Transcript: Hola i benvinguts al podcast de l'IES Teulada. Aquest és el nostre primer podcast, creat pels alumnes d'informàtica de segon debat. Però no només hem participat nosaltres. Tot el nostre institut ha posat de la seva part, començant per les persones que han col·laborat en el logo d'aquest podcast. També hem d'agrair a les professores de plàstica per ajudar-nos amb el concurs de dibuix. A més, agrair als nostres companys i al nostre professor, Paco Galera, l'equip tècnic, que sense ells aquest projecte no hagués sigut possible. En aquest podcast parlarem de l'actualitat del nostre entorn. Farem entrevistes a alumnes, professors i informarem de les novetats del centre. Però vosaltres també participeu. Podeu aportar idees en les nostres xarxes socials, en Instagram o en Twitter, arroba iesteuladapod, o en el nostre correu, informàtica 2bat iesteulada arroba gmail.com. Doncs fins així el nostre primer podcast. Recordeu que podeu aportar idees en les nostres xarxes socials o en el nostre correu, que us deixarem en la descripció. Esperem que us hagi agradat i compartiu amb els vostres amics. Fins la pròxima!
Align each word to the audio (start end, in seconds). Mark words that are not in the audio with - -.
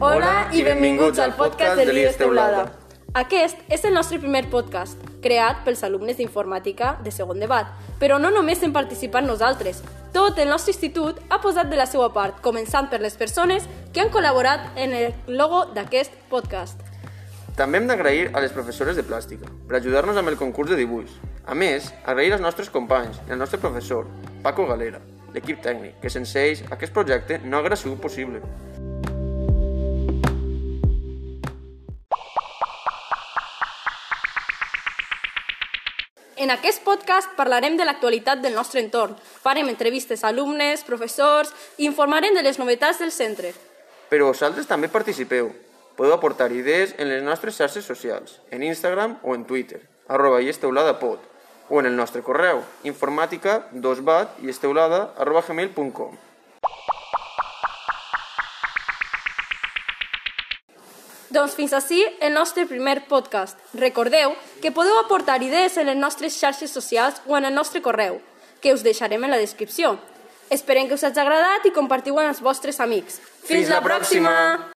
Hola 0.00 0.48
i 0.56 0.62
benvinguts 0.64 1.18
al 1.20 1.34
podcast 1.36 1.76
de 1.76 1.92
l'IES 1.92 2.14
Teulada. 2.16 2.62
Aquest 3.20 3.58
és 3.68 3.82
el 3.84 3.92
nostre 3.92 4.16
primer 4.22 4.46
podcast, 4.48 4.96
creat 5.20 5.58
pels 5.66 5.82
alumnes 5.84 6.16
d'informàtica 6.16 6.94
de 7.04 7.12
segon 7.12 7.42
debat. 7.44 7.68
Però 8.00 8.16
no 8.16 8.30
només 8.32 8.62
hem 8.64 8.72
participat 8.72 9.26
nosaltres. 9.28 9.82
Tot 10.14 10.40
el 10.40 10.48
nostre 10.48 10.72
institut 10.72 11.20
ha 11.28 11.40
posat 11.44 11.68
de 11.68 11.76
la 11.76 11.84
seva 11.84 12.08
part, 12.14 12.38
començant 12.40 12.88
per 12.88 13.02
les 13.04 13.18
persones 13.20 13.66
que 13.92 14.00
han 14.00 14.08
col·laborat 14.14 14.80
en 14.80 14.96
el 15.02 15.36
logo 15.36 15.66
d'aquest 15.76 16.16
podcast. 16.32 16.80
També 17.60 17.76
hem 17.76 17.92
d'agrair 17.92 18.30
a 18.32 18.40
les 18.40 18.56
professores 18.56 18.96
de 18.96 19.04
plàstica 19.04 19.52
per 19.68 19.82
ajudar-nos 19.82 20.16
amb 20.16 20.32
el 20.32 20.40
concurs 20.40 20.72
de 20.72 20.80
dibuix. 20.80 21.12
A 21.44 21.52
més, 21.52 21.92
agrair 22.06 22.32
als 22.32 22.46
nostres 22.48 22.72
companys 22.72 23.20
i 23.28 23.36
al 23.36 23.42
nostre 23.44 23.60
professor, 23.60 24.08
Paco 24.40 24.64
Galera, 24.64 25.04
l'equip 25.36 25.60
tècnic, 25.60 26.00
que 26.00 26.08
sense 26.08 26.40
ells 26.40 26.64
aquest 26.72 26.96
projecte 26.96 27.42
no 27.44 27.60
hagués 27.60 27.84
sigut 27.84 28.00
possible. 28.00 28.40
En 36.40 36.48
aquest 36.48 36.80
podcast 36.80 37.34
parlarem 37.36 37.74
de 37.76 37.84
l'actualitat 37.84 38.40
del 38.40 38.54
nostre 38.56 38.80
entorn. 38.80 39.12
Farem 39.42 39.66
entrevistes 39.68 40.22
a 40.24 40.30
alumnes, 40.30 40.80
professors 40.88 41.50
i 41.76 41.84
informarem 41.84 42.32
de 42.32 42.40
les 42.46 42.56
novetats 42.56 43.02
del 43.02 43.12
centre. 43.12 43.50
Però 44.08 44.30
vosaltres 44.30 44.70
també 44.70 44.88
participeu. 44.88 45.50
Podeu 45.98 46.14
aportar 46.16 46.48
idees 46.56 46.94
en 46.96 47.12
les 47.12 47.20
nostres 47.20 47.60
xarxes 47.60 47.84
socials, 47.84 48.38
en 48.48 48.64
Instagram 48.64 49.18
o 49.20 49.36
en 49.36 49.44
Twitter, 49.44 49.82
arroba 50.08 50.40
iesteuladapod, 50.40 51.20
o 51.68 51.84
en 51.84 51.92
el 51.92 52.00
nostre 52.00 52.24
correu, 52.24 52.64
informàtica 52.88 53.66
2bat 53.76 54.40
iesteulada 54.40 55.10
arroba 55.20 55.44
gmail.com. 55.44 56.29
Doncs 61.30 61.54
fins 61.54 61.72
així 61.76 62.00
el 62.20 62.34
nostre 62.34 62.64
primer 62.66 63.04
podcast. 63.06 63.58
Recordeu 63.78 64.34
que 64.62 64.72
podeu 64.74 64.98
aportar 64.98 65.38
idees 65.46 65.76
en 65.78 65.86
les 65.86 65.98
nostres 65.98 66.34
xarxes 66.34 66.74
socials 66.74 67.22
o 67.26 67.38
en 67.38 67.46
el 67.46 67.54
nostre 67.54 67.82
correu, 67.82 68.18
que 68.60 68.74
us 68.74 68.82
deixarem 68.82 69.22
en 69.24 69.30
la 69.30 69.38
descripció. 69.38 69.94
Esperem 70.50 70.90
que 70.90 70.98
us 70.98 71.06
hagi 71.06 71.22
agradat 71.22 71.70
i 71.70 71.74
compartiu 71.76 72.18
amb 72.18 72.34
els 72.34 72.42
vostres 72.42 72.82
amics. 72.82 73.22
Fins 73.46 73.70
la 73.70 73.78
pròxima! 73.78 74.69